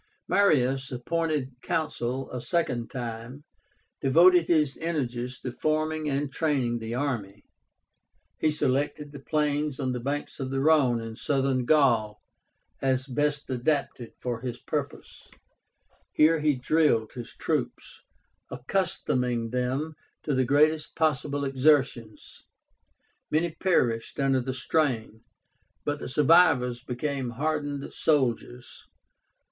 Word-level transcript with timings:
Marius, 0.27 0.91
appointed 0.91 1.53
Consul 1.61 2.31
a 2.31 2.41
second 2.41 2.89
time, 2.89 3.43
devoted 4.01 4.47
his 4.47 4.75
energies 4.81 5.39
to 5.41 5.51
forming 5.51 6.09
and 6.09 6.31
training 6.33 6.79
the 6.79 6.95
army. 6.95 7.43
He 8.39 8.49
selected 8.49 9.11
the 9.11 9.19
plains 9.19 9.79
on 9.79 9.91
the 9.91 9.99
banks 9.99 10.39
of 10.39 10.49
the 10.49 10.59
Rhone 10.59 10.99
in 10.99 11.15
Southern 11.17 11.65
Gaul 11.65 12.19
as 12.81 13.05
best 13.05 13.47
adapted 13.51 14.13
for 14.17 14.41
his 14.41 14.57
purpose. 14.57 15.29
Here 16.13 16.39
he 16.39 16.55
drilled 16.55 17.13
his 17.13 17.35
troops, 17.35 18.01
accustoming 18.49 19.51
them 19.51 19.93
to 20.23 20.33
the 20.33 20.45
greatest 20.45 20.95
possible 20.95 21.45
exertions. 21.45 22.41
Many 23.29 23.51
perished 23.51 24.19
under 24.19 24.39
the 24.39 24.55
strain, 24.55 25.21
but 25.85 25.99
the 25.99 26.09
survivors 26.09 26.83
became 26.83 27.29
hardened 27.37 27.93
soldiers. 27.93 28.87